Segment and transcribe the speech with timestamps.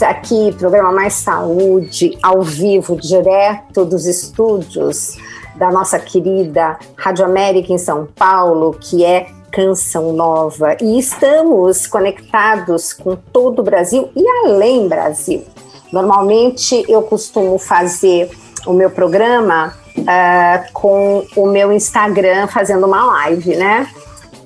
[0.00, 5.18] estamos aqui, programa Mais Saúde, ao vivo, direto dos estúdios
[5.56, 10.76] da nossa querida Rádio América em São Paulo, que é Canção Nova.
[10.80, 15.44] E estamos conectados com todo o Brasil e além Brasil.
[15.92, 18.30] Normalmente eu costumo fazer
[18.66, 23.86] o meu programa uh, com o meu Instagram fazendo uma live, né?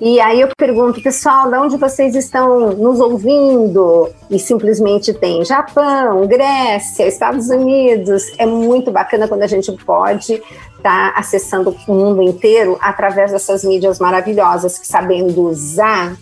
[0.01, 4.09] E aí eu pergunto, pessoal, de onde vocês estão nos ouvindo?
[4.29, 8.23] E simplesmente tem Japão, Grécia, Estados Unidos.
[8.37, 13.63] É muito bacana quando a gente pode estar tá acessando o mundo inteiro através dessas
[13.63, 16.17] mídias maravilhosas que sabendo usar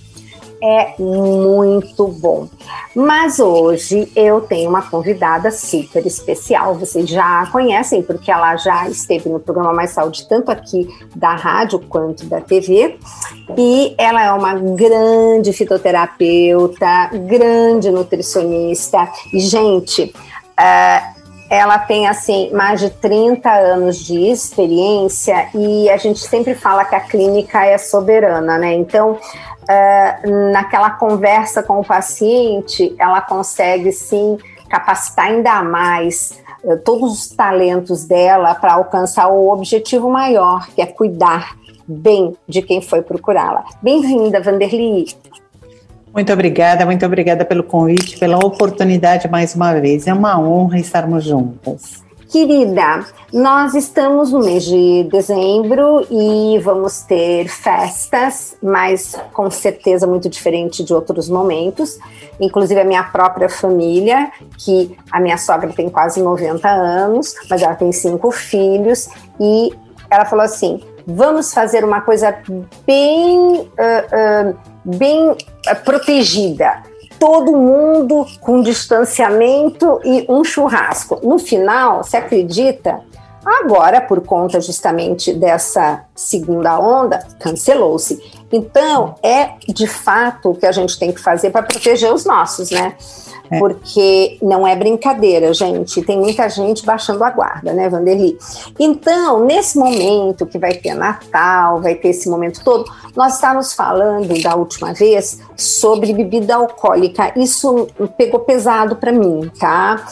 [0.64, 2.48] é muito bom.
[2.96, 9.28] Mas hoje eu tenho uma convidada super especial, vocês já conhecem, porque ela já esteve
[9.28, 12.98] no programa Mais Saúde, tanto aqui da rádio quanto da TV,
[13.58, 20.14] e ela é uma grande fitoterapeuta, grande nutricionista, e gente.
[20.54, 26.84] Uh, ela tem assim mais de 30 anos de experiência e a gente sempre fala
[26.84, 28.74] que a clínica é soberana, né?
[28.74, 29.20] Então,
[29.64, 34.38] uh, naquela conversa com o paciente, ela consegue sim
[34.70, 40.86] capacitar ainda mais uh, todos os talentos dela para alcançar o objetivo maior, que é
[40.86, 41.56] cuidar
[41.88, 43.66] bem de quem foi procurá-la.
[43.82, 45.16] Bem-vinda, Vanderly.
[46.14, 50.06] Muito obrigada, muito obrigada pelo convite, pela oportunidade mais uma vez.
[50.06, 52.03] É uma honra estarmos juntas.
[52.34, 60.28] Querida, nós estamos no mês de dezembro e vamos ter festas, mas com certeza muito
[60.28, 62.00] diferente de outros momentos.
[62.40, 67.76] Inclusive a minha própria família, que a minha sogra tem quase 90 anos, mas ela
[67.76, 69.10] tem cinco filhos,
[69.40, 69.72] e
[70.10, 72.36] ela falou assim: vamos fazer uma coisa
[72.84, 75.38] bem, uh, uh, bem
[75.86, 76.82] protegida
[77.24, 81.22] todo mundo com distanciamento e um churrasco.
[81.24, 83.00] No final, se acredita?
[83.46, 88.22] Agora, por conta justamente dessa segunda onda, cancelou-se.
[88.52, 92.70] Então, é de fato o que a gente tem que fazer para proteger os nossos,
[92.72, 92.96] né?
[93.50, 93.60] É.
[93.60, 96.02] Porque não é brincadeira, gente.
[96.02, 98.38] Tem muita gente baixando a guarda, né, Vanderly?
[98.80, 104.42] Então, nesse momento que vai ter Natal, vai ter esse momento todo, nós estávamos falando
[104.42, 107.34] da última vez sobre bebida alcoólica.
[107.38, 110.06] Isso pegou pesado para mim, tá?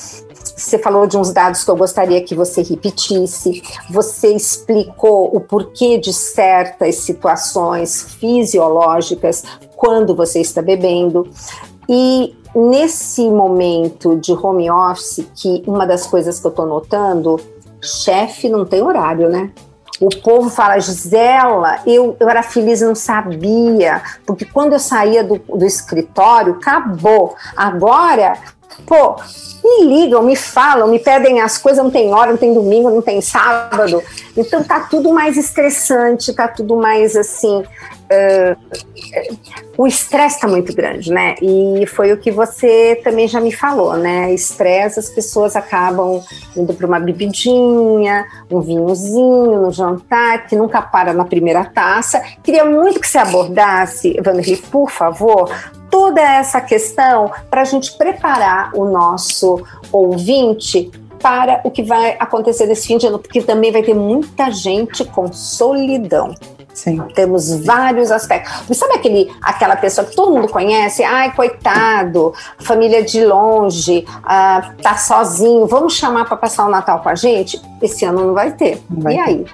[0.61, 3.63] Você falou de uns dados que eu gostaria que você repetisse.
[3.89, 9.43] Você explicou o porquê de certas situações fisiológicas
[9.75, 11.27] quando você está bebendo.
[11.89, 17.39] E nesse momento de home office, que uma das coisas que eu estou notando,
[17.81, 19.51] chefe não tem horário, né?
[19.99, 25.23] O povo fala, Gisela, eu, eu era feliz e não sabia, porque quando eu saía
[25.23, 27.35] do, do escritório, acabou.
[27.55, 28.37] Agora,
[28.87, 29.15] pô,
[29.63, 33.01] me ligam, me falam, me pedem as coisas, não tem hora, não tem domingo, não
[33.01, 34.01] tem sábado.
[34.35, 37.63] Então tá tudo mais estressante, tá tudo mais assim.
[38.11, 38.57] Uh,
[39.77, 41.35] o estresse está muito grande, né?
[41.41, 44.33] E foi o que você também já me falou, né?
[44.33, 46.21] Estresse, as pessoas acabam
[46.55, 52.21] indo para uma bebidinha, um vinhozinho no jantar, que nunca para na primeira taça.
[52.43, 55.49] Queria muito que você abordasse, Vanderlei, por favor,
[55.89, 60.91] toda essa questão para a gente preparar o nosso ouvinte
[61.21, 65.05] para o que vai acontecer nesse fim de ano, porque também vai ter muita gente
[65.05, 66.35] com solidão.
[66.73, 67.01] Sim.
[67.13, 68.63] Temos vários aspectos.
[68.67, 71.03] Mas sabe aquele, aquela pessoa que todo mundo conhece?
[71.03, 77.09] Ai, coitado, família de longe, ah, tá sozinho, vamos chamar para passar o Natal com
[77.09, 77.61] a gente?
[77.81, 78.81] Esse ano não vai ter.
[78.89, 79.21] Não vai e ter.
[79.21, 79.45] aí?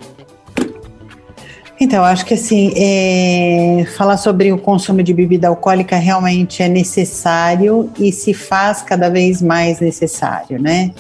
[1.80, 7.92] Então, acho que assim, é, falar sobre o consumo de bebida alcoólica realmente é necessário
[8.00, 10.92] e se faz cada vez mais necessário, né?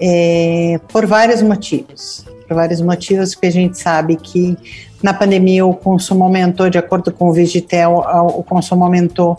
[0.00, 2.24] É, por vários motivos.
[2.48, 4.56] Por vários motivos, porque a gente sabe que
[5.02, 8.04] na pandemia, o consumo aumentou, de acordo com o Vigitel,
[8.34, 9.36] o consumo aumentou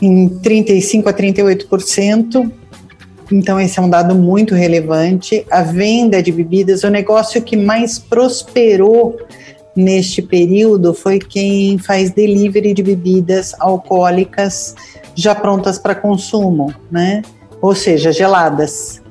[0.00, 2.52] em 35% a 38%.
[3.30, 5.46] Então, esse é um dado muito relevante.
[5.50, 9.16] A venda de bebidas, o negócio que mais prosperou
[9.76, 14.74] neste período foi quem faz delivery de bebidas alcoólicas
[15.14, 17.22] já prontas para consumo, né?
[17.60, 19.02] Ou seja, geladas.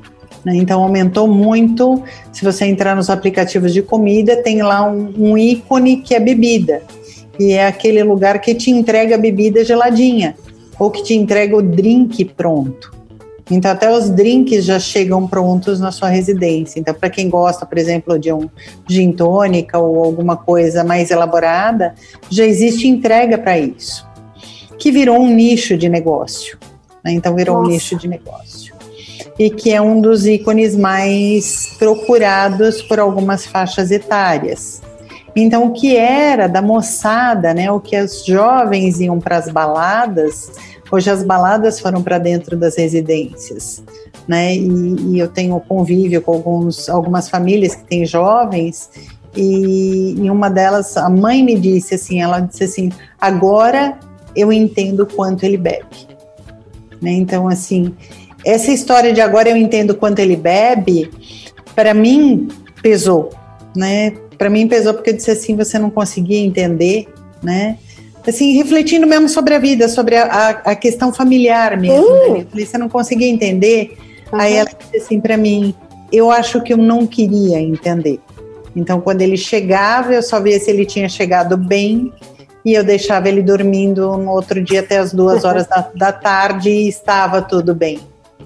[0.48, 0.56] Né?
[0.56, 2.02] Então aumentou muito.
[2.32, 6.82] Se você entrar nos aplicativos de comida, tem lá um, um ícone que é bebida.
[7.38, 10.38] E é aquele lugar que te entrega a bebida geladinha
[10.80, 12.96] ou que te entrega o drink pronto.
[13.52, 16.80] Então, até os drinks já chegam prontos na sua residência.
[16.80, 18.50] Então, para quem gosta, por exemplo, de um
[18.88, 21.94] gin tônica ou alguma coisa mais elaborada,
[22.30, 24.06] já existe entrega para isso,
[24.78, 26.58] que virou um nicho de negócio.
[27.04, 27.14] Né?
[27.14, 27.70] Então, virou Nossa.
[27.70, 28.77] um nicho de negócio.
[29.38, 34.82] E que é um dos ícones mais procurados por algumas faixas etárias.
[35.36, 40.52] Então, o que era da moçada, né, o que as jovens iam para as baladas,
[40.92, 43.84] hoje as baladas foram para dentro das residências.
[44.28, 48.90] Né, e, e, eu tenho convívio com alguns, algumas famílias que têm jovens
[49.34, 52.92] e em uma delas a mãe me disse assim, ela disse assim,
[53.22, 53.98] agora
[54.36, 56.08] eu entendo quanto ele bebe.
[57.02, 57.12] Né?
[57.12, 57.96] Então assim,
[58.48, 61.12] essa história de agora eu entendo quanto ele bebe,
[61.76, 62.48] para mim
[62.82, 63.30] pesou,
[63.76, 64.14] né?
[64.38, 67.08] Para mim pesou porque eu disse assim, você não conseguia entender,
[67.44, 67.78] né?
[68.26, 71.96] Assim, refletindo mesmo sobre a vida, sobre a, a, a questão familiar mesmo.
[71.96, 72.20] Né?
[72.30, 72.46] Uhum.
[72.50, 73.98] falei, você não conseguia entender?
[74.32, 74.40] Uhum.
[74.40, 75.74] Aí ela disse assim para mim,
[76.12, 78.20] eu acho que eu não queria entender.
[78.76, 82.14] Então, quando ele chegava, eu só via se ele tinha chegado bem
[82.64, 86.70] e eu deixava ele dormindo no outro dia até as duas horas da, da tarde
[86.70, 88.00] e estava tudo bem,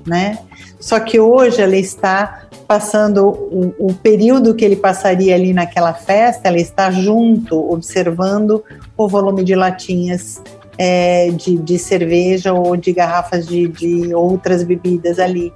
[0.05, 0.39] né?
[0.79, 6.47] Só que hoje ela está passando o, o, período que ele passaria ali naquela festa,
[6.47, 8.63] ela está junto, observando
[8.95, 10.41] o volume de latinhas
[10.77, 15.53] é, de, de, cerveja ou de garrafas de, de, outras bebidas ali.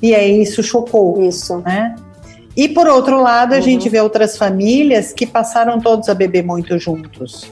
[0.00, 1.20] E aí isso chocou.
[1.22, 1.58] Isso.
[1.58, 1.96] Né?
[2.56, 3.62] E por outro lado, a uhum.
[3.62, 7.50] gente vê outras famílias que passaram todos a beber muito juntos.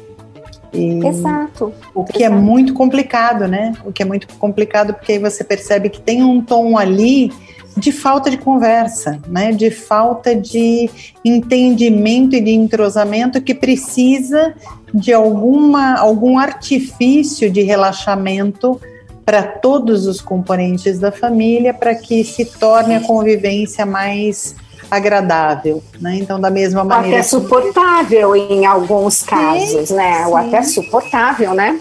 [0.73, 1.73] E Exato.
[1.95, 2.41] O que é Exato.
[2.41, 3.73] é muito complicado, né?
[3.85, 7.31] O que é muito complicado porque aí você percebe que tem um tom ali
[7.77, 9.53] de falta de conversa, né?
[9.53, 10.91] De falta de
[11.25, 14.55] entendimento e de entrosamento que precisa
[14.93, 18.81] de alguma algum artifício de relaxamento
[19.25, 24.57] para todos os componentes da família para que se torne a convivência mais
[24.93, 26.17] agradável, né?
[26.17, 27.21] Então, da mesma maneira.
[27.21, 30.19] Até suportável em alguns casos, sim, né?
[30.19, 30.29] Sim.
[30.29, 31.81] Ou até suportável, né?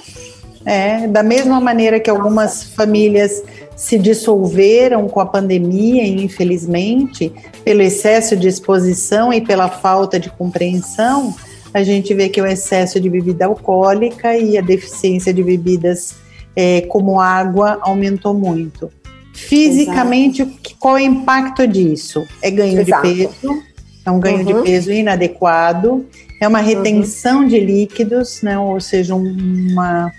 [0.66, 3.44] É, da mesma maneira que algumas famílias
[3.76, 7.34] se dissolveram com a pandemia, infelizmente,
[7.66, 11.36] pelo excesso de exposição e pela falta de compreensão,
[11.74, 16.16] a gente vê que o excesso de bebida alcoólica e a deficiência de bebidas
[16.56, 18.90] é, como água aumentou muito.
[19.34, 20.76] Fisicamente, Exato.
[20.80, 22.26] qual é o impacto disso?
[22.42, 23.08] É ganho Exato.
[23.08, 23.64] de peso,
[24.06, 24.46] é um ganho uhum.
[24.46, 26.06] de peso inadequado,
[26.40, 27.48] é uma retenção uhum.
[27.48, 30.12] de líquidos, né, ou seja, uma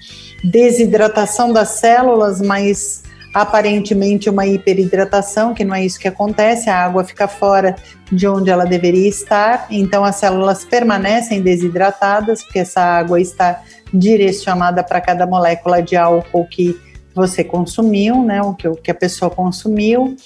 [0.44, 3.02] desidratação das células, mas
[3.34, 7.74] aparentemente uma hiperidratação, que não é isso que acontece, a água fica fora
[8.10, 13.62] de onde ela deveria estar, então as células permanecem desidratadas, porque essa água está
[13.92, 16.78] direcionada para cada molécula de álcool que
[17.14, 20.16] você consumiu, né, o que, o que a pessoa consumiu,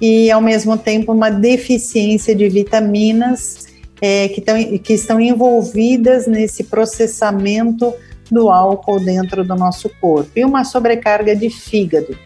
[0.00, 3.66] e ao mesmo tempo uma deficiência de vitaminas
[4.00, 7.94] é, que, tão, que estão envolvidas nesse processamento
[8.30, 12.16] do álcool dentro do nosso corpo, e uma sobrecarga de fígado.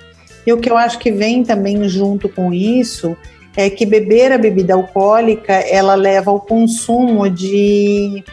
[0.47, 3.17] E o que eu acho que vem também junto com isso
[3.57, 8.25] é que beber a bebida alcoólica ela leva ao consumo de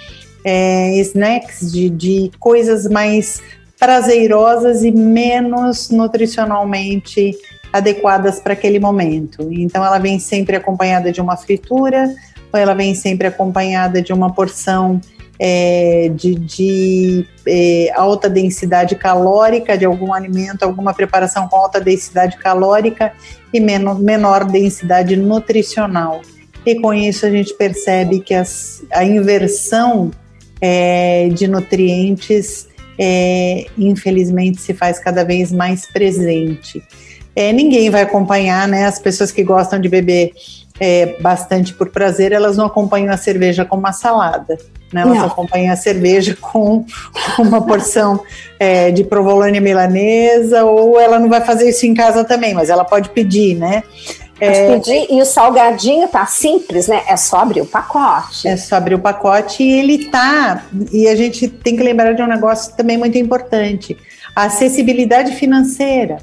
[0.44, 3.42] é, snacks, de, de coisas mais
[3.80, 7.38] prazerosas e menos nutricionalmente
[7.72, 9.48] adequadas para aquele momento.
[9.52, 12.14] Então, ela vem sempre acompanhada de uma fritura,
[12.52, 15.00] ou ela vem sempre acompanhada de uma porção
[15.40, 22.38] é, de, de é, alta densidade calórica de algum alimento, alguma preparação com alta densidade
[22.38, 23.14] calórica
[23.54, 26.22] e menor, menor densidade nutricional.
[26.66, 30.12] E com isso a gente percebe que as, a inversão
[30.60, 32.67] é, de nutrientes
[32.98, 36.82] é, infelizmente se faz cada vez mais presente.
[37.36, 38.86] É, ninguém vai acompanhar, né?
[38.86, 40.34] As pessoas que gostam de beber
[40.80, 44.58] é, bastante por prazer, elas não acompanham a cerveja com uma salada.
[44.92, 45.02] Né?
[45.02, 45.26] Elas não.
[45.26, 46.86] acompanham a cerveja com
[47.38, 48.24] uma porção
[48.60, 52.86] é, de provolone milanesa, ou ela não vai fazer isso em casa também, mas ela
[52.86, 53.84] pode pedir, né?
[54.40, 57.04] É, pedir, e o salgadinho tá simples, né?
[57.08, 58.48] É só abrir o pacote.
[58.48, 60.64] É só abrir o pacote e ele tá.
[60.92, 63.98] E a gente tem que lembrar de um negócio também muito importante:
[64.36, 66.18] a acessibilidade financeira.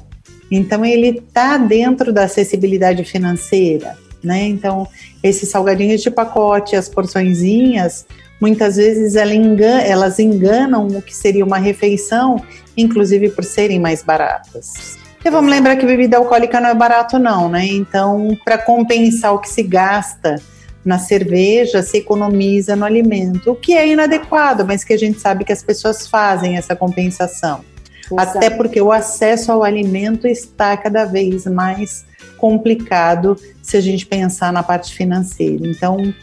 [0.49, 4.43] Então, ele tá dentro da acessibilidade financeira, né?
[4.43, 4.87] Então,
[5.23, 8.05] esses salgadinhos de pacote, as porçõezinhas,
[8.39, 12.41] muitas vezes elas enganam o que seria uma refeição,
[12.77, 14.97] inclusive por serem mais baratas.
[15.25, 17.65] E vamos lembrar que bebida alcoólica não é barato, não, né?
[17.65, 20.39] Então, para compensar o que se gasta
[20.85, 25.43] na cerveja, se economiza no alimento, o que é inadequado, mas que a gente sabe
[25.43, 27.65] que as pessoas fazem essa compensação.
[28.05, 28.37] Exato.
[28.37, 32.05] Até porque o acesso ao alimento está cada vez mais
[32.37, 35.67] complicado se a gente pensar na parte financeira.
[35.67, 36.13] Então,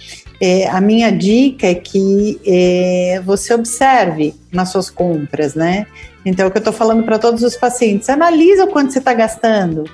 [0.41, 5.89] é, a minha dica é que é, você observe nas suas compras, né?
[6.25, 8.99] Então, é o que eu estou falando para todos os pacientes: analisa o quanto você
[8.99, 9.85] está gastando.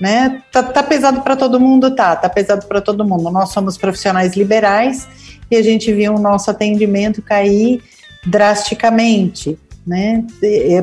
[0.00, 0.42] né?
[0.50, 2.16] Tá, tá pesado para todo mundo, tá?
[2.16, 3.30] Tá pesado para todo mundo.
[3.30, 5.06] Nós somos profissionais liberais
[5.50, 7.82] e a gente viu o nosso atendimento cair
[8.26, 10.24] drasticamente, né?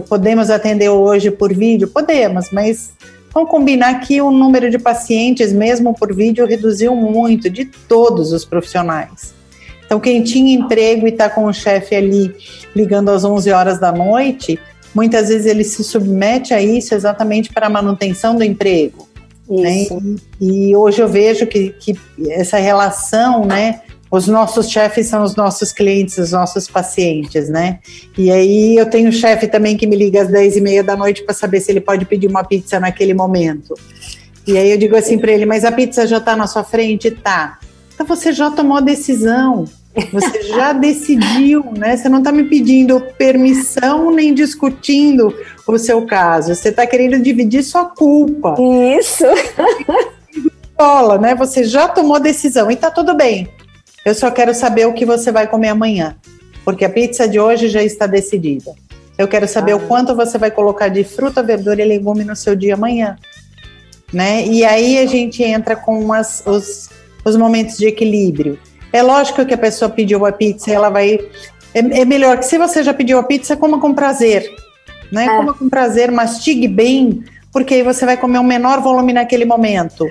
[0.08, 1.88] Podemos atender hoje por vídeo?
[1.88, 2.92] Podemos, mas
[3.34, 8.46] vamos combinar que o número de pacientes, mesmo por vídeo, reduziu muito de todos os
[8.46, 9.36] profissionais.
[9.86, 12.36] Então, quem tinha emprego e está com o chefe ali
[12.76, 14.60] ligando às 11 horas da noite,
[14.98, 19.08] muitas vezes ele se submete a isso exatamente para a manutenção do emprego.
[19.48, 19.86] Né?
[20.42, 21.96] E, e, hoje eu vejo que, que
[22.32, 27.80] essa relação, né, os nossos chefes são os nossos clientes, os nossos pacientes, né?
[28.18, 31.24] E aí eu tenho chefe também que me liga às 10 e meia da noite
[31.24, 33.76] para saber se ele pode pedir uma pizza naquele momento.
[34.48, 37.12] E aí eu digo assim para ele, mas a pizza já está na sua frente?
[37.12, 37.60] Tá.
[37.94, 39.66] Então você já tomou a decisão.
[40.12, 41.98] Você já decidiu, né?
[41.98, 45.36] Você não está me pedindo permissão nem discutindo
[45.68, 46.54] o seu caso.
[46.54, 48.56] Você está querendo dividir sua culpa.
[49.00, 49.26] Isso.
[50.78, 51.34] Bola, né?
[51.36, 53.50] Você já tomou decisão e tá tudo bem.
[54.06, 56.16] Eu só quero saber o que você vai comer amanhã,
[56.64, 58.74] porque a pizza de hoje já está decidida.
[59.18, 59.78] Eu quero saber ah.
[59.78, 63.18] o quanto você vai colocar de fruta, verdura e legume no seu dia amanhã,
[64.14, 64.46] né?
[64.46, 66.90] E aí a gente entra com as, os,
[67.26, 68.60] os momentos de equilíbrio.
[68.92, 71.20] É lógico que a pessoa pediu a pizza, ela vai.
[71.74, 74.50] É, é melhor que se você já pediu a pizza, coma com prazer,
[75.12, 75.26] né?
[75.26, 75.38] É.
[75.38, 80.06] Coma com prazer, mastigue bem, porque aí você vai comer um menor volume naquele momento.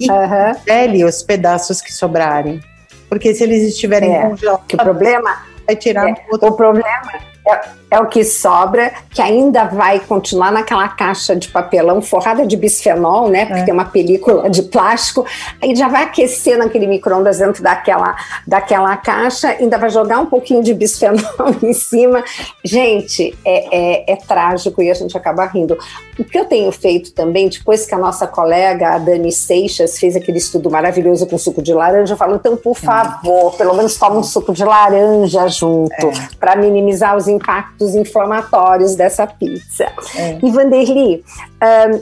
[0.00, 1.06] E uhum.
[1.06, 2.60] os pedaços que sobrarem.
[3.08, 6.48] Porque se eles estiverem é, congelados, que o problema vai tirar é, outro...
[6.48, 7.12] O problema
[7.46, 12.56] é, é, o que sobra, que ainda vai continuar naquela caixa de papelão forrada de
[12.56, 13.46] bisfenol, né?
[13.46, 13.64] Porque é.
[13.64, 15.26] tem uma película de plástico,
[15.60, 20.62] aí já vai aquecer naquele micro-ondas dentro daquela, daquela caixa, ainda vai jogar um pouquinho
[20.62, 21.22] de bisfenol
[21.62, 22.22] em cima.
[22.64, 25.76] Gente, é, é, é trágico e a gente acaba rindo.
[26.18, 30.14] O que eu tenho feito também, depois que a nossa colega, a Dani Seixas, fez
[30.14, 34.16] aquele estudo maravilhoso com suco de laranja, eu falo, então, por favor, pelo menos toma
[34.16, 36.28] um suco de laranja junto, é.
[36.38, 39.90] para minimizar os impactos inflamatórios dessa pizza.
[40.16, 40.38] É.
[40.42, 41.24] E Vanderly,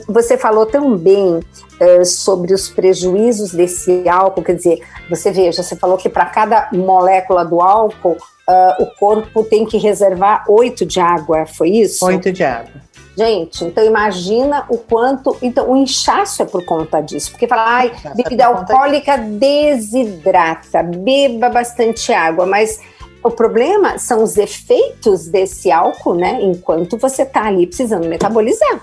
[0.07, 5.75] um, você falou também uh, sobre os prejuízos desse álcool, quer dizer, você veja, você
[5.75, 10.99] falou que para cada molécula do álcool, uh, o corpo tem que reservar oito de
[10.99, 12.05] água, foi isso?
[12.05, 12.81] Oito de água.
[13.15, 15.37] Gente, então imagina o quanto.
[15.41, 17.31] Então, o inchaço é por conta disso.
[17.31, 22.79] Porque fala, ai, bebida alcoólica desidrata, beba bastante água, mas
[23.23, 26.39] o problema são os efeitos desse álcool, né?
[26.41, 28.81] Enquanto você está ali precisando metabolizar.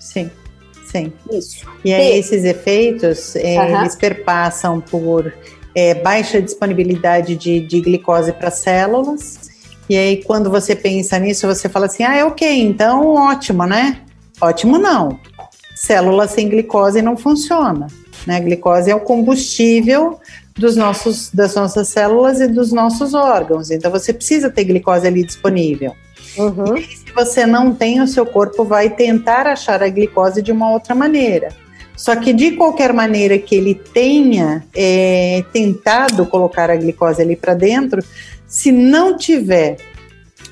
[0.00, 0.30] Sim,
[0.84, 1.12] sim.
[1.30, 1.66] Isso.
[1.84, 3.80] E aí, esses efeitos, é, uhum.
[3.80, 5.32] eles perpassam por
[5.74, 9.50] é, baixa disponibilidade de, de glicose para células.
[9.88, 14.00] E aí, quando você pensa nisso, você fala assim: ah, é ok, então ótimo, né?
[14.40, 15.18] Ótimo não.
[15.76, 17.86] Célula sem glicose não funciona.
[18.26, 18.36] Né?
[18.36, 20.18] A glicose é o combustível
[20.56, 23.70] dos nossos, das nossas células e dos nossos órgãos.
[23.70, 25.94] Então você precisa ter glicose ali disponível.
[26.38, 26.76] Uhum.
[26.76, 30.70] E se você não tem, o seu corpo vai tentar achar a glicose de uma
[30.70, 31.48] outra maneira.
[31.96, 37.54] Só que de qualquer maneira que ele tenha é, tentado colocar a glicose ali para
[37.54, 38.02] dentro,
[38.46, 39.76] se não tiver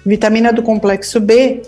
[0.05, 1.63] vitamina do complexo B,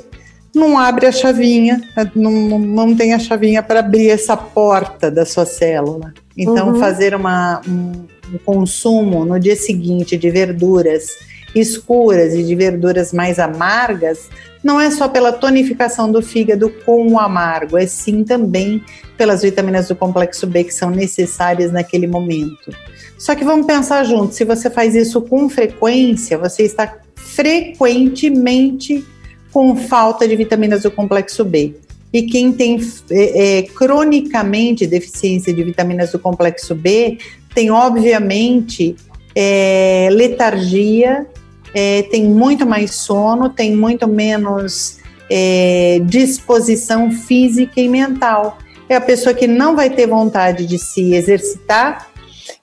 [0.55, 1.83] não abre a chavinha,
[2.15, 6.15] não, não tem a chavinha para abrir essa porta da sua célula.
[6.35, 6.81] Então, uhum.
[6.81, 11.17] fazer uma, um, um consumo no dia seguinte de verduras
[11.55, 14.29] escuras e de verduras mais amargas,
[14.63, 18.83] não é só pela tonificação do fígado com o amargo, é sim também
[19.17, 22.75] pelas vitaminas do complexo B que são necessárias naquele momento.
[23.19, 29.05] Só que vamos pensar juntos, se você faz isso com frequência, você está frequentemente
[29.51, 31.77] com falta de vitaminas do complexo B.
[32.13, 32.79] E quem tem
[33.11, 37.19] é, é, cronicamente deficiência de vitaminas do complexo B
[37.57, 38.95] tem, obviamente,
[39.35, 41.27] é, letargia,
[41.75, 44.99] é, tem muito mais sono, tem muito menos
[45.31, 48.59] é, disposição física e mental.
[48.91, 52.11] É a pessoa que não vai ter vontade de se exercitar,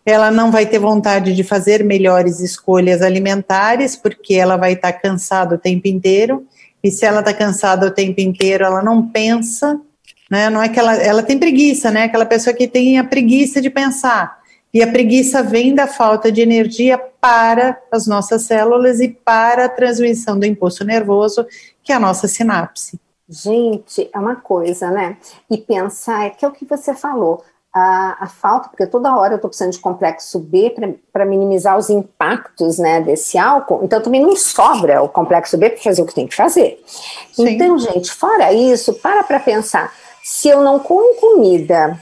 [0.05, 5.55] ela não vai ter vontade de fazer melhores escolhas alimentares, porque ela vai estar cansada
[5.55, 6.45] o tempo inteiro,
[6.83, 9.81] e se ela está cansada o tempo inteiro, ela não pensa,
[10.29, 10.51] né?
[10.51, 12.03] Não é que ela, ela tem preguiça, né?
[12.03, 14.42] Aquela pessoa que tem a preguiça de pensar.
[14.73, 19.69] E a preguiça vem da falta de energia para as nossas células e para a
[19.69, 21.45] transmissão do impulso nervoso,
[21.83, 22.99] que é a nossa sinapse.
[23.29, 25.17] Gente, é uma coisa, né?
[25.49, 29.33] E pensar, é que é o que você falou, a, a falta, porque toda hora
[29.33, 30.75] eu estou precisando de complexo B
[31.11, 35.81] para minimizar os impactos né, desse álcool, então também não sobra o complexo B para
[35.81, 36.83] fazer o que tem que fazer.
[37.31, 37.49] Sim.
[37.49, 39.91] Então, gente, fora isso, para para pensar,
[40.23, 41.99] se eu não como comida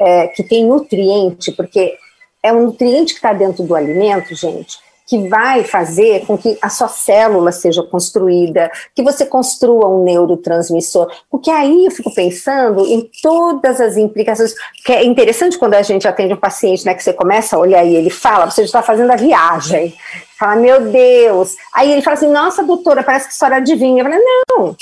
[0.00, 1.96] é, que tem nutriente, porque
[2.42, 6.68] é um nutriente que está dentro do alimento, gente, que vai fazer com que a
[6.68, 11.08] sua célula seja construída, que você construa um neurotransmissor.
[11.30, 14.52] Porque aí eu fico pensando em todas as implicações,
[14.84, 17.84] que é interessante quando a gente atende um paciente, né, que você começa a olhar
[17.84, 19.94] e ele fala, você já está fazendo a viagem.
[20.38, 21.56] Fala, meu Deus.
[21.72, 24.02] Aí ele fala assim: nossa, doutora, parece que a senhora adivinha.
[24.02, 24.76] Eu falei, não,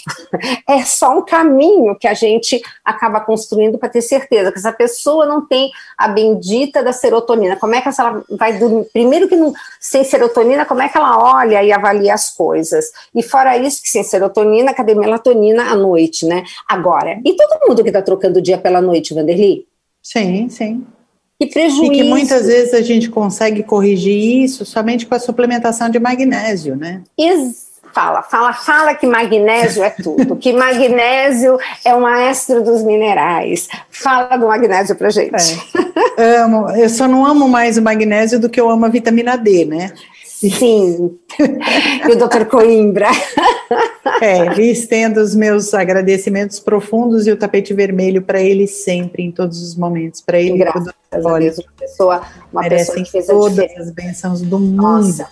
[0.68, 5.26] é só um caminho que a gente acaba construindo para ter certeza que essa pessoa
[5.26, 7.56] não tem a bendita da serotonina.
[7.56, 8.86] Como é que ela vai dormir?
[8.92, 12.86] Primeiro que não, sem serotonina, como é que ela olha e avalia as coisas?
[13.14, 16.42] E fora isso, que sem serotonina, cadê melatonina à noite, né?
[16.68, 19.66] Agora, e todo mundo que está trocando o dia pela noite, Vanderly?
[20.02, 20.84] Sim, sim.
[21.40, 21.92] Que prejuízo.
[21.92, 26.76] E que muitas vezes a gente consegue corrigir isso somente com a suplementação de magnésio,
[26.76, 27.02] né?
[27.92, 33.68] Fala, fala, fala que magnésio é tudo, que magnésio é o maestro dos minerais.
[33.88, 35.32] Fala do magnésio pra gente.
[36.16, 36.38] É.
[36.38, 39.64] Amo, eu só não amo mais o magnésio do que eu amo a vitamina D,
[39.64, 39.92] né?
[40.50, 41.18] Sim,
[42.08, 43.08] e o doutor Coimbra.
[44.20, 49.62] É, estendo os meus agradecimentos profundos e o tapete vermelho para ele sempre, em todos
[49.62, 50.20] os momentos.
[50.20, 52.22] Para ele, Graças a Deus, uma pessoa,
[52.52, 54.82] uma pessoa que fez todas as bênçãos do mundo.
[54.82, 55.28] Nossa,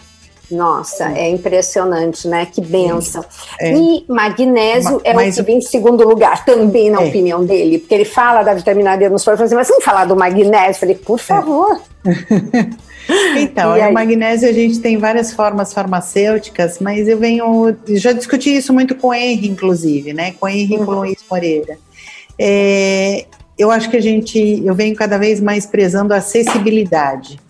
[0.52, 2.46] nossa, é impressionante, né?
[2.46, 3.24] Que benção.
[3.58, 3.72] É.
[3.72, 7.08] E magnésio é mas, o que vem em segundo lugar, também na é.
[7.08, 10.70] opinião dele, porque ele fala da vitamina D nos assim, mas vamos falar do magnésio?
[10.70, 11.76] Eu falei, por favor.
[11.76, 11.91] É.
[13.36, 17.76] Então, o magnésio a gente tem várias formas farmacêuticas, mas eu venho.
[17.88, 20.32] Já discuti isso muito com o Henry, inclusive, né?
[20.38, 20.84] Com o Henry uhum.
[20.86, 21.78] com o Luiz Moreira.
[22.38, 23.26] É,
[23.58, 24.62] eu acho que a gente.
[24.64, 27.40] Eu venho cada vez mais prezando a acessibilidade.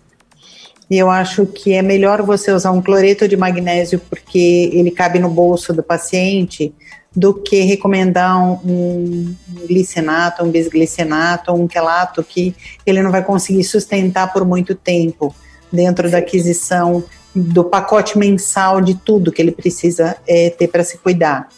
[0.90, 5.18] E eu acho que é melhor você usar um cloreto de magnésio porque ele cabe
[5.18, 6.74] no bolso do paciente
[7.14, 12.54] do que recomendar um, um glicenato, um bisglicenato, um quelato que
[12.86, 15.34] ele não vai conseguir sustentar por muito tempo
[15.70, 20.98] dentro da aquisição do pacote mensal de tudo que ele precisa é, ter para se
[20.98, 21.48] cuidar.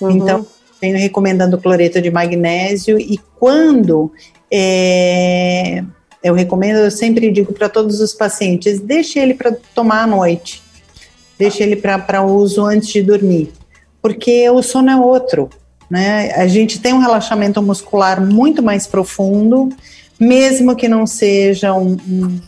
[0.00, 0.10] Uhum.
[0.10, 0.46] Então,
[0.80, 4.12] venho recomendando cloreto de magnésio e quando
[4.50, 5.84] é,
[6.22, 10.62] eu recomendo, eu sempre digo para todos os pacientes, deixe ele para tomar à noite,
[11.38, 13.52] deixe ele para uso antes de dormir
[14.02, 15.48] porque o sono é outro.
[15.88, 16.32] Né?
[16.32, 19.68] A gente tem um relaxamento muscular muito mais profundo,
[20.18, 22.40] mesmo que não seja um, um,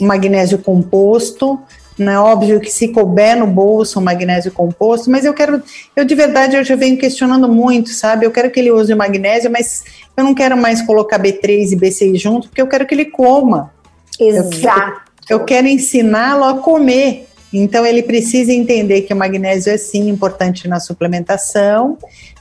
[0.00, 1.58] um magnésio composto,
[1.98, 2.18] né?
[2.18, 5.62] Óbvio que se couber no bolso um magnésio composto, mas eu quero,
[5.94, 8.26] eu de verdade eu já venho questionando muito, sabe?
[8.26, 9.82] Eu quero que ele use o magnésio, mas
[10.16, 13.72] eu não quero mais colocar B3 e B6 junto, porque eu quero que ele coma.
[14.20, 15.00] Exato.
[15.28, 17.26] Eu, eu quero ensiná-lo a comer.
[17.58, 21.96] Então, ele precisa entender que o magnésio é sim importante na suplementação,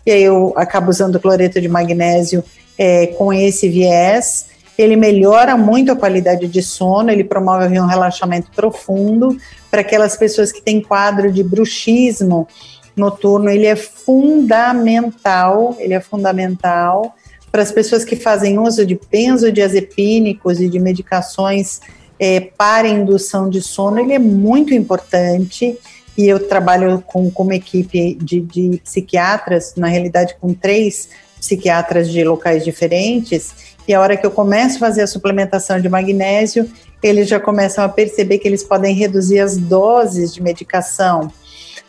[0.06, 2.44] e aí eu acabo usando cloreto de magnésio
[2.78, 4.48] é, com esse viés.
[4.78, 9.38] Ele melhora muito a qualidade de sono, ele promove um relaxamento profundo.
[9.72, 12.46] Para aquelas pessoas que têm quadro de bruxismo
[12.94, 17.16] noturno, ele é fundamental, ele é fundamental.
[17.54, 21.80] Para as pessoas que fazem uso de benzodiazepínicos e de medicações
[22.20, 25.78] é, para indução de sono, ele é muito importante.
[26.18, 32.10] E eu trabalho com, com uma equipe de, de psiquiatras, na realidade com três psiquiatras
[32.10, 36.70] de locais diferentes, e a hora que eu começo a fazer a suplementação de magnésio,
[37.04, 41.32] eles já começam a perceber que eles podem reduzir as doses de medicação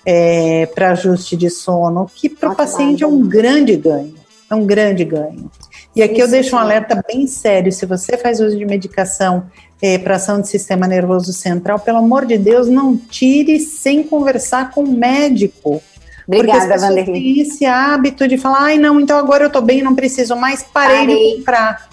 [0.04, 4.14] é, para ajuste de sono, que para o paciente é um grande ganho,
[4.50, 5.50] é um grande ganho.
[5.94, 9.46] E aqui eu deixo um alerta bem sério: se você faz uso de medicação
[9.80, 14.70] é, para ação do sistema nervoso central, pelo amor de Deus, não tire sem conversar
[14.70, 15.82] com o médico.
[16.26, 17.04] Obrigada, Porque Vanderlei.
[17.04, 20.62] Tem esse hábito de falar, ai não, então agora eu tô bem, não preciso mais,
[20.62, 21.30] parei, parei.
[21.30, 21.88] de comprar.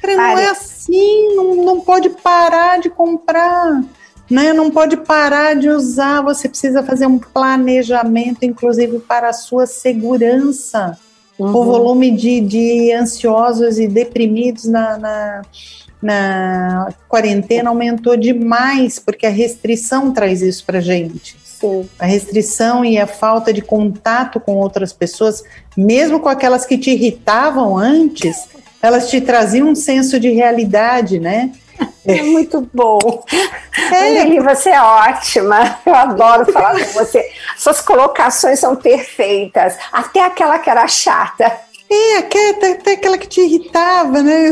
[0.00, 0.34] Cara, parei.
[0.34, 3.82] não é assim, não, não pode parar de comprar,
[4.30, 4.52] né?
[4.52, 10.98] Não pode parar de usar, você precisa fazer um planejamento, inclusive para a sua segurança.
[11.38, 11.54] Uhum.
[11.54, 15.42] O volume de, de ansiosos e deprimidos na, na
[16.02, 21.36] na quarentena aumentou demais, porque a restrição traz isso para gente.
[21.42, 21.88] Sim.
[21.98, 25.42] A restrição e a falta de contato com outras pessoas,
[25.76, 28.48] mesmo com aquelas que te irritavam antes,
[28.80, 31.50] elas te traziam um senso de realidade, né?
[32.06, 32.98] É muito bom.
[33.90, 34.40] É.
[34.42, 35.78] você é ótima.
[35.86, 37.30] Eu adoro falar com você.
[37.56, 39.76] Suas colocações são perfeitas.
[39.92, 41.50] Até aquela que era chata.
[41.88, 44.50] É, até, até aquela que te irritava, né?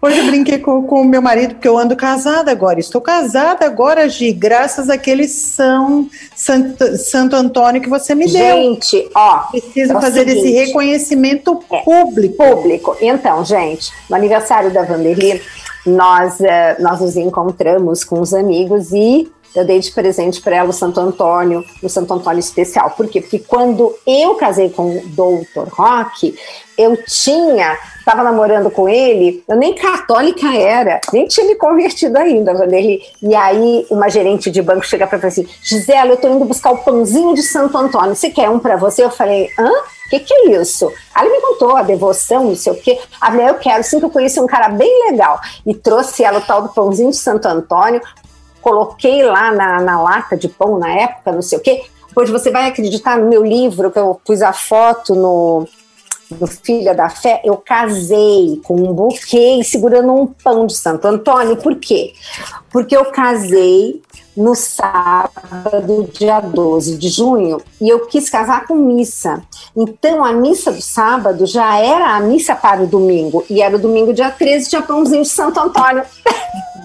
[0.00, 2.80] Hoje eu brinquei com o meu marido, porque eu ando casada agora.
[2.80, 8.56] Estou casada agora, Gi, graças àquele São Santo, Santo Antônio que você me deu.
[8.56, 9.38] Gente, ó.
[9.50, 12.36] Preciso é fazer seguinte, esse reconhecimento é, público.
[12.36, 12.96] Público.
[13.00, 15.40] Então, gente, no aniversário da Vanderly,
[15.86, 20.70] nós, eh, nós nos encontramos com os amigos e eu dei de presente para ela
[20.70, 22.90] o Santo Antônio, o Santo Antônio especial.
[22.90, 23.20] Por quê?
[23.20, 25.68] Porque quando eu casei com o Dr.
[25.70, 26.34] Rock,
[26.76, 32.54] eu tinha, estava namorando com ele, eu nem católica era, nem tinha me convertido ainda,
[32.54, 33.00] Vanderly.
[33.20, 36.70] E aí uma gerente de banco chega para mim assim: Gisela, eu estou indo buscar
[36.70, 39.02] o pãozinho de Santo Antônio, você quer um para você?
[39.02, 39.70] Eu falei: hã?
[40.06, 40.90] O que, que é isso?
[41.20, 42.98] Ele me contou a devoção, não sei o quê.
[43.20, 45.38] A mulher, eu quero, sim, que eu conheci um cara bem legal.
[45.66, 48.00] E trouxe ela o tal do pãozinho de Santo Antônio
[48.60, 51.84] coloquei lá na, na lata de pão na época, não sei o quê.
[52.14, 55.66] Pois você vai acreditar no meu livro, que eu pus a foto no,
[56.30, 61.56] no Filha da Fé, eu casei com um buquê segurando um pão de Santo Antônio.
[61.56, 62.12] Por quê?
[62.70, 64.02] Porque eu casei
[64.38, 69.42] no sábado, dia 12 de junho, e eu quis casar com missa.
[69.76, 73.80] Então, a missa do sábado já era a missa para o domingo, e era o
[73.80, 76.04] domingo, dia 13, tinha pãozinho de Santo Antônio.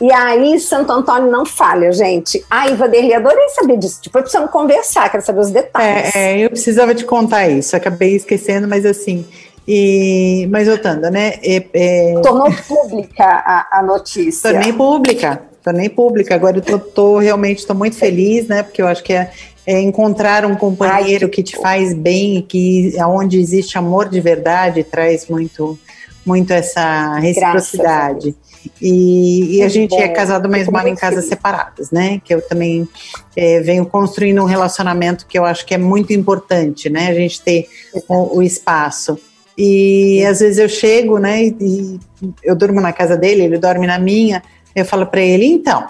[0.00, 2.44] E aí, Santo Antônio não falha, gente.
[2.50, 4.00] Ai, Vanderlei, adorei saber disso.
[4.04, 6.14] Depois precisamos conversar, quero saber os detalhes.
[6.14, 9.24] É, é, eu precisava te contar isso, acabei esquecendo, mas assim.
[9.66, 11.34] E, mas voltando, né?
[11.42, 12.20] É, é...
[12.20, 14.52] Tornou pública a, a notícia.
[14.52, 16.32] Tornei pública, tornei pública.
[16.32, 18.62] Agora eu tô, tô realmente tô muito feliz, né?
[18.62, 19.32] Porque eu acho que é,
[19.66, 24.20] é encontrar um companheiro Ai, que, que te faz bem, que onde existe amor de
[24.20, 25.76] verdade, traz muito,
[26.24, 28.32] muito essa reciprocidade.
[28.80, 32.20] E, e a gente é casado, mas mora em casas separadas, né?
[32.24, 32.88] Que eu também
[33.36, 37.08] é, venho construindo um relacionamento que eu acho que é muito importante, né?
[37.08, 37.68] A gente ter
[38.08, 39.18] o, o espaço.
[39.58, 41.44] E às vezes eu chego, né?
[41.44, 41.98] E
[42.42, 44.42] eu durmo na casa dele, ele dorme na minha.
[44.76, 45.86] Eu falo para ele, então,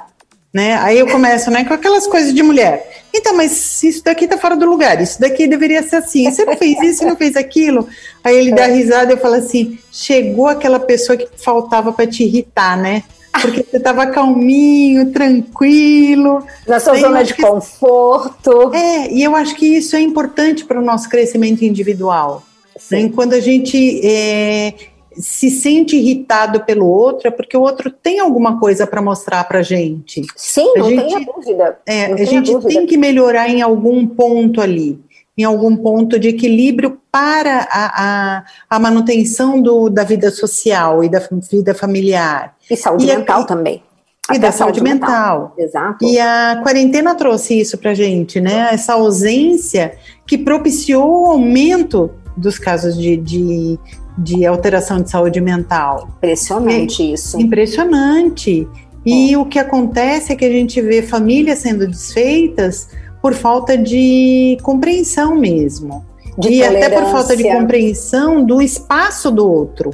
[0.55, 0.77] né?
[0.77, 3.05] Aí eu começo, né, com aquelas coisas de mulher.
[3.13, 6.31] Então, mas isso daqui tá fora do lugar, isso daqui deveria ser assim.
[6.31, 7.89] Você não fez isso, você não fez aquilo.
[8.23, 12.23] Aí ele dá risada e eu falo assim: chegou aquela pessoa que faltava para te
[12.23, 13.03] irritar, né?
[13.41, 16.47] Porque você tava calminho, tranquilo.
[16.67, 18.73] Na sua zona de conforto.
[18.75, 22.43] É, e eu acho que isso é importante para o nosso crescimento individual.
[22.91, 23.11] Né?
[23.15, 24.73] Quando a gente é,
[25.19, 29.63] se sente irritado pelo outro é porque o outro tem alguma coisa para mostrar para
[29.63, 30.23] gente.
[30.37, 31.79] Sim, a não gente, tenha dúvida.
[31.87, 32.69] É, a gente dúvida.
[32.69, 35.01] tem que melhorar em algum ponto ali,
[35.37, 41.09] em algum ponto de equilíbrio para a, a, a manutenção do, da vida social e
[41.09, 42.55] da vida familiar.
[42.71, 43.83] E saúde e mental a, também.
[44.33, 45.41] E da saúde, saúde mental.
[45.41, 45.55] mental.
[45.57, 46.05] Exato.
[46.05, 48.71] E a quarentena trouxe isso para gente, né?
[48.73, 53.79] Essa ausência que propiciou o aumento dos casos de, de
[54.17, 56.09] de alteração de saúde mental.
[56.19, 57.41] Impressionante é, isso.
[57.41, 58.67] Impressionante.
[59.05, 59.39] E é.
[59.39, 62.89] o que acontece é que a gente vê famílias sendo desfeitas
[63.21, 66.05] por falta de compreensão mesmo.
[66.39, 69.91] De e até por falta de compreensão do espaço do outro.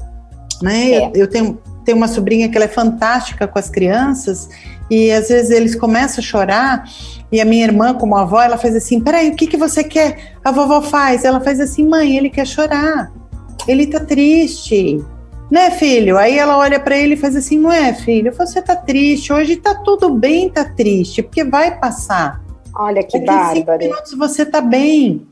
[0.62, 0.92] Né?
[0.92, 1.10] É.
[1.14, 4.48] Eu tenho, tenho uma sobrinha que ela é fantástica com as crianças
[4.90, 6.84] e às vezes eles começam a chorar
[7.30, 10.34] e a minha irmã, como avó, ela faz assim: peraí, o que, que você quer?
[10.44, 11.24] A vovó faz.
[11.24, 13.10] Ela faz assim: mãe, ele quer chorar
[13.66, 15.02] ele tá triste.
[15.50, 16.16] Né, filho?
[16.16, 18.32] Aí ela olha para ele e faz assim: não é, filho?
[18.32, 19.32] Você tá triste.
[19.32, 22.42] Hoje tá tudo bem, tá triste, porque vai passar.
[22.74, 25.26] Olha que Daqui cinco minutos você tá bem.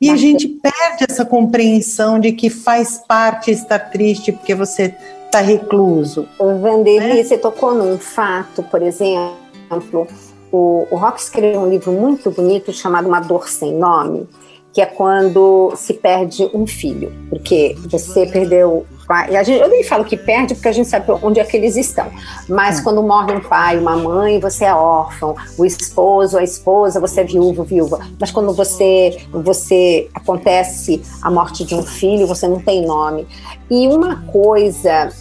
[0.00, 5.40] E a gente perde essa compreensão de que faz parte estar triste porque você está
[5.40, 6.28] recluso.
[6.38, 7.24] Vanderlei, né?
[7.24, 10.06] você tocou num fato, por exemplo,
[10.52, 14.28] o, o Rock escreveu um livro muito bonito chamado Uma Dor Sem Nome,
[14.74, 18.84] que é quando se perde um filho, porque você perdeu.
[19.30, 22.10] Gente, eu nem falo que perde porque a gente sabe onde é que eles estão,
[22.48, 22.82] mas é.
[22.82, 27.24] quando morre um pai, uma mãe, você é órfão, o esposo, a esposa, você é
[27.24, 28.00] viúvo, viúva.
[28.18, 33.28] Mas quando você, você acontece a morte de um filho, você não tem nome.
[33.70, 35.12] E uma coisa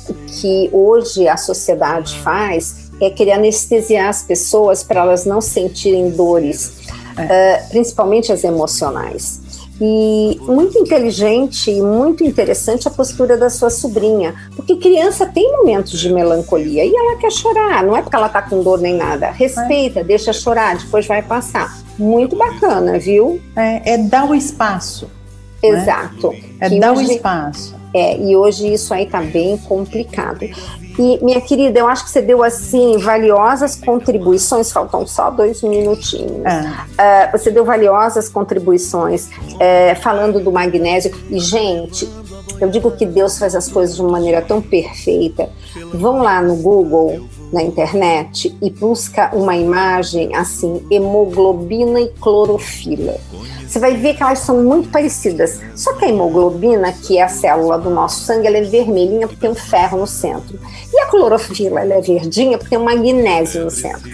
[0.41, 6.87] que hoje a sociedade faz é querer anestesiar as pessoas para elas não sentirem dores,
[7.17, 7.65] é.
[7.65, 9.42] uh, principalmente as emocionais.
[9.85, 15.99] E muito inteligente e muito interessante a postura da sua sobrinha, porque criança tem momentos
[15.99, 19.31] de melancolia e ela quer chorar, não é porque ela tá com dor nem nada.
[19.31, 20.03] Respeita, é.
[20.05, 21.77] deixa chorar, depois vai passar.
[21.99, 23.41] Muito bacana, viu?
[23.57, 25.09] É, é dar o espaço.
[25.61, 25.69] Né?
[25.69, 26.31] Exato.
[26.31, 26.39] Né?
[26.61, 27.75] É dar hoje, o espaço.
[27.93, 30.45] É, e hoje isso aí tá bem complicado.
[30.97, 36.45] E, minha querida, eu acho que você deu, assim, valiosas contribuições, faltam só dois minutinhos.
[36.45, 37.27] É.
[37.27, 39.29] Uh, você deu valiosas contribuições
[39.59, 41.11] é, falando do magnésio.
[41.29, 42.07] E, gente,
[42.59, 45.49] Eu digo que Deus faz as coisas de uma maneira tão perfeita.
[45.93, 53.17] Vão lá no Google, na internet, e busca uma imagem assim, hemoglobina e clorofila.
[53.73, 55.59] Você vai ver que elas são muito parecidas.
[55.73, 59.41] Só que a hemoglobina, que é a célula do nosso sangue, ela é vermelhinha porque
[59.41, 60.59] tem um ferro no centro.
[60.93, 64.07] E a clorofila, ela é verdinha porque tem um magnésio no centro.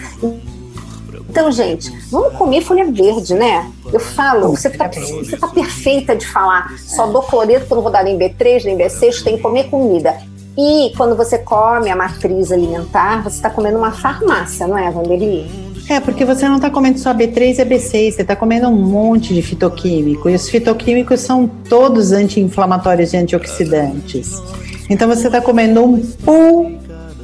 [1.28, 3.70] Então, gente, vamos comer folha verde, né?
[3.92, 8.06] Eu falo, você tá, você tá perfeita de falar, só dou cloreto quando vou dar
[8.06, 10.16] em B3, em B6, tem que comer comida.
[10.56, 15.69] E quando você come a matriz alimentar, você está comendo uma farmácia, não é, Vanderly?
[15.90, 19.34] É, porque você não está comendo só B3 e B6, você está comendo um monte
[19.34, 20.30] de fitoquímico.
[20.30, 24.40] E os fitoquímicos são todos anti-inflamatórios e antioxidantes.
[24.88, 26.78] Então você está comendo um pool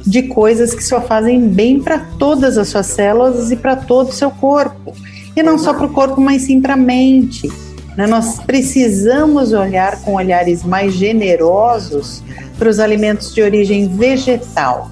[0.05, 4.13] de coisas que só fazem bem para todas as suas células e para todo o
[4.13, 4.93] seu corpo.
[5.33, 7.49] E não só para o corpo, mas sim para a mente.
[7.95, 8.05] Né?
[8.05, 12.21] Nós precisamos olhar com olhares mais generosos
[12.59, 14.91] para os alimentos de origem vegetal.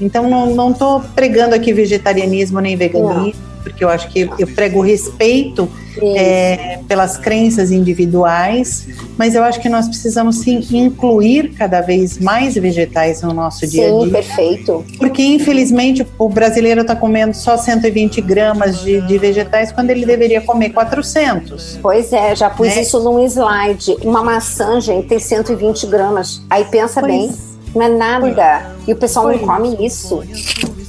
[0.00, 3.62] Então, não estou pregando aqui vegetarianismo nem veganismo, não.
[3.62, 5.68] porque eu acho que eu prego respeito
[6.02, 12.54] é, pelas crenças individuais, mas eu acho que nós precisamos sim incluir cada vez mais
[12.54, 14.12] vegetais no nosso sim, dia a dia.
[14.12, 14.84] perfeito.
[14.98, 20.40] Porque infelizmente o brasileiro está comendo só 120 gramas de, de, vegetais quando ele deveria
[20.40, 21.78] comer 400.
[21.82, 22.82] Pois é, já pus né?
[22.82, 23.96] isso num slide.
[24.02, 26.42] Uma maçã, gente, tem 120 gramas.
[26.48, 27.12] Aí pensa pois.
[27.12, 27.32] bem,
[27.78, 28.76] não é nada.
[28.86, 29.40] E o pessoal pois.
[29.40, 30.22] não come isso.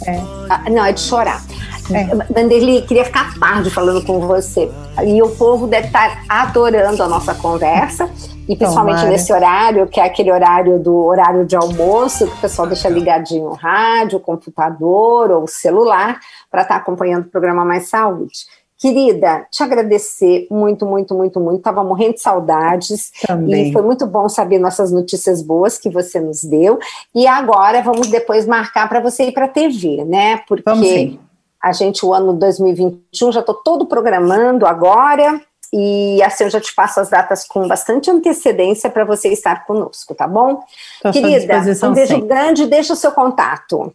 [0.06, 0.18] É.
[0.50, 1.44] Ah, não, é de chorar.
[1.92, 2.06] É.
[2.34, 4.70] Vanderly, queria ficar tarde falando com você.
[5.04, 8.10] E o povo deve estar adorando a nossa conversa.
[8.48, 9.12] E principalmente Tomara.
[9.12, 13.50] nesse horário, que é aquele horário do horário de almoço, que o pessoal deixa ligadinho
[13.50, 18.48] o rádio, o computador ou o celular, para estar tá acompanhando o programa Mais Saúde.
[18.80, 21.58] Querida, te agradecer muito, muito, muito, muito.
[21.58, 23.12] Estava morrendo de saudades.
[23.28, 23.70] Também.
[23.70, 26.80] E foi muito bom saber nossas notícias boas que você nos deu.
[27.14, 30.38] E agora vamos depois marcar para você ir para a TV, né?
[30.48, 31.20] Porque vamos
[31.62, 35.42] a gente, o ano 2021, já estou todo programando agora,
[35.74, 40.16] e assim eu já te passo as datas com bastante antecedência para você estar conosco,
[40.16, 40.64] tá bom?
[41.02, 42.28] Tô Querida, um beijo sempre.
[42.28, 43.94] grande, deixa o seu contato.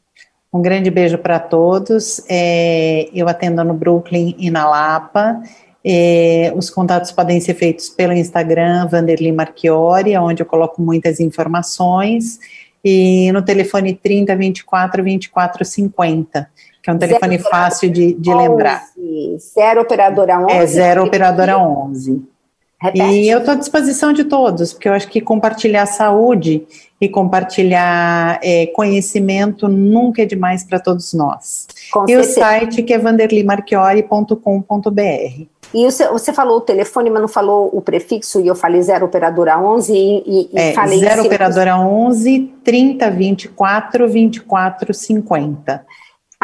[0.55, 2.23] Um grande beijo para todos.
[2.29, 5.43] É, eu atendo no Brooklyn e na Lapa.
[5.85, 12.38] É, os contatos podem ser feitos pelo Instagram, Vanderly Marchiori, onde eu coloco muitas informações,
[12.85, 16.49] e no telefone 30 24 24 50
[16.85, 18.83] que é um telefone zero fácil de, de 11, lembrar.
[19.38, 20.53] Zero operadora 11?
[20.53, 22.23] É, zero operadora 11.
[22.85, 23.03] Repete.
[23.03, 26.66] E eu estou à disposição de todos, porque eu acho que compartilhar saúde
[27.01, 31.66] e compartilhar é, conhecimento nunca é demais para todos nós.
[31.90, 32.31] Com e certeza.
[32.31, 35.47] o site que é vanderlimarchiori.com.br.
[35.73, 39.07] E você, você, falou o telefone, mas não falou o prefixo, e eu falei zero
[39.07, 41.01] operadora 11 e, e é, falei...
[41.01, 45.85] Zero operadora 11 30 24 24 50.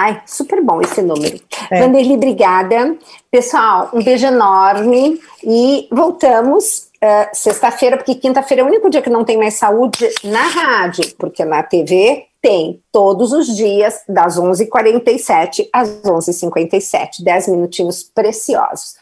[0.03, 1.39] Ai, super bom esse número.
[1.71, 1.79] É.
[1.79, 2.97] Vanderly, obrigada.
[3.31, 9.11] Pessoal, um beijo enorme e voltamos uh, sexta-feira, porque quinta-feira é o único dia que
[9.11, 15.69] não tem mais saúde na rádio, porque na TV tem todos os dias, das 11h47
[15.71, 18.95] às 11h57, 10 minutinhos preciosos.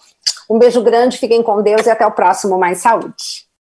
[0.50, 3.47] Um beijo grande, fiquem com Deus e até o próximo Mais Saúde.